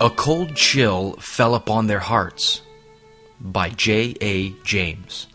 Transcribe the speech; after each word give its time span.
A 0.00 0.10
Cold 0.10 0.56
Chill 0.56 1.12
Fell 1.20 1.54
Upon 1.54 1.86
Their 1.86 2.00
Hearts 2.00 2.62
by 3.40 3.68
J. 3.68 4.16
A. 4.20 4.50
James. 4.64 5.28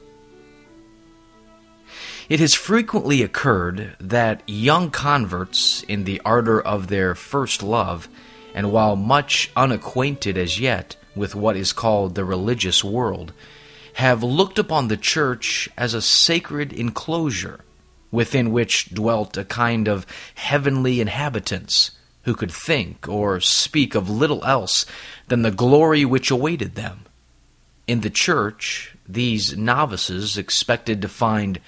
It 2.28 2.42
has 2.42 2.56
frequently 2.56 3.24
occurred 3.24 3.96
that 4.02 4.44
young 4.48 4.92
converts, 4.92 5.84
in 5.84 6.04
the 6.04 6.22
ardor 6.26 6.60
of 6.60 6.88
their 6.88 7.16
first 7.16 7.64
love, 7.64 8.10
and 8.54 8.74
while 8.74 8.98
much 8.98 9.50
unacquainted 9.56 10.38
as 10.38 10.60
yet 10.60 10.98
with 11.16 11.36
what 11.36 11.56
is 11.56 11.72
called 11.72 12.16
the 12.16 12.26
religious 12.26 12.84
world, 12.84 13.32
have 13.94 14.24
looked 14.24 14.60
upon 14.60 14.90
the 14.90 14.98
church 14.98 15.70
as 15.78 15.94
a 15.94 16.02
sacred 16.02 16.74
enclosure 16.74 17.62
within 18.12 18.52
which 18.52 18.94
dwelt 18.94 19.38
a 19.38 19.46
kind 19.46 19.88
of 19.88 20.06
heavenly 20.36 21.00
inhabitants 21.00 21.92
who 22.24 22.34
could 22.36 22.52
think 22.52 23.08
or 23.08 23.40
speak 23.40 23.96
of 23.96 24.10
little 24.10 24.44
else 24.46 24.86
than 25.28 25.42
the 25.42 25.52
glory 25.52 26.06
which 26.06 26.32
awaited 26.32 26.76
them. 26.76 27.06
In 27.88 28.02
the 28.02 28.10
church, 28.10 28.96
these 29.08 29.58
novices 29.58 30.38
expected 30.38 31.02
to 31.02 31.10
find 31.10 31.60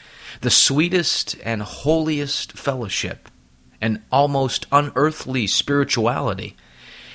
the 0.41 0.51
sweetest 0.51 1.35
and 1.43 1.61
holiest 1.61 2.53
fellowship, 2.53 3.29
an 3.81 4.03
almost 4.11 4.67
unearthly 4.71 5.47
spirituality, 5.47 6.55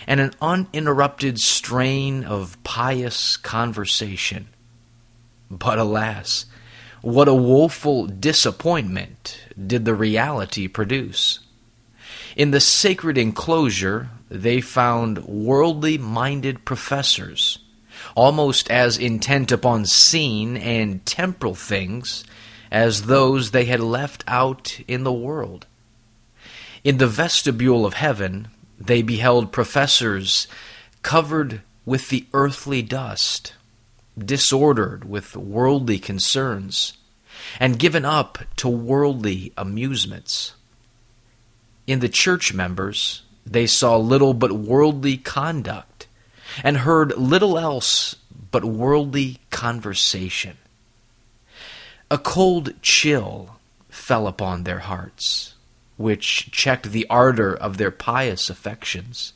and 0.06 0.20
an 0.20 0.32
uninterrupted 0.41 1.38
strain 1.38 2.24
of 2.24 2.62
pious 2.64 3.36
conversation. 3.36 4.48
But 5.50 5.78
alas, 5.78 6.46
what 7.02 7.28
a 7.28 7.34
woeful 7.34 8.06
disappointment 8.06 9.38
did 9.66 9.84
the 9.84 9.94
reality 9.94 10.66
produce! 10.66 11.41
In 12.36 12.50
the 12.50 12.61
sacred 12.61 13.16
enclosure, 13.16 14.11
they 14.28 14.61
found 14.61 15.24
worldly 15.24 15.97
minded 15.97 16.66
professors, 16.66 17.61
almost 18.14 18.70
as 18.70 18.98
intent 18.98 19.50
upon 19.50 19.86
seen 19.86 20.58
and 20.58 21.05
temporal 21.06 21.55
things 21.55 22.24
as 22.70 23.05
those 23.05 23.50
they 23.52 23.64
had 23.64 23.80
left 23.80 24.22
out 24.28 24.78
in 24.86 25.02
the 25.02 25.12
world. 25.12 25.66
In 26.84 26.98
the 26.98 27.06
vestibule 27.06 27.86
of 27.86 27.94
heaven, 27.94 28.48
they 28.78 29.00
beheld 29.00 29.50
professors 29.50 30.46
covered 31.02 31.62
with 31.86 32.11
the 32.11 32.27
earthly 32.34 32.83
dust 32.83 33.55
disordered 34.18 35.05
with 35.05 35.36
worldly 35.36 35.98
concerns, 35.98 36.94
and 37.61 37.78
given 37.78 38.05
up 38.05 38.39
to 38.56 38.68
worldly 38.68 39.52
amusements. 39.56 40.52
In 41.87 42.01
the 42.01 42.09
church 42.09 42.53
members, 42.53 43.23
they 43.45 43.67
saw 43.67 43.97
little 43.97 44.34
but 44.34 44.53
worldly 44.53 45.17
conduct, 45.17 46.09
and 46.65 46.79
heard 46.79 47.17
little 47.17 47.59
else 47.59 48.17
but 48.51 48.65
worldly 48.65 49.39
conversation. 49.51 50.57
A 52.11 52.19
cold 52.19 52.75
chill 52.83 53.57
fell 53.89 54.27
upon 54.27 54.64
their 54.64 54.81
hearts, 54.81 55.55
which 55.97 56.51
checked 56.51 56.91
the 56.91 57.07
ardor 57.09 57.55
of 57.55 57.77
their 57.77 57.91
pious 57.91 58.51
affections. 58.51 59.33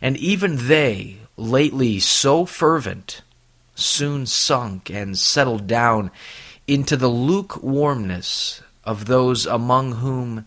And 0.00 0.16
even 0.16 0.68
they, 0.68 1.18
lately 1.36 2.00
so 2.00 2.44
fervent, 2.44 3.22
soon 3.74 4.26
sunk 4.26 4.90
and 4.90 5.18
settled 5.18 5.66
down 5.66 6.10
into 6.66 6.96
the 6.96 7.08
lukewarmness 7.08 8.62
of 8.84 9.06
those 9.06 9.46
among 9.46 9.92
whom 9.92 10.46